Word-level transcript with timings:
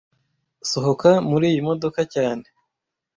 Sohoka 0.69 1.11
muriyi 1.29 1.59
modoka 1.67 2.01
cyane 2.13 2.45